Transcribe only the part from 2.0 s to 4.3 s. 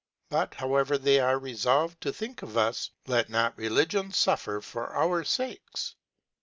to think of Us, let not Religion